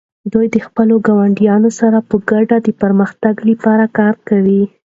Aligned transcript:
دوی 0.33 0.45
د 0.51 0.57
خپلو 0.67 0.95
ګاونډیانو 1.07 1.69
سره 1.79 1.97
په 2.09 2.15
ګډه 2.29 2.57
د 2.61 2.67
پرمختګ 2.81 3.35
لپاره 3.49 3.85
کار 3.97 4.13
کوي. 4.29 4.63